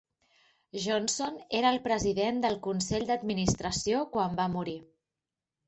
[0.85, 4.77] Johnson era el president del consell d'administració quan va morir.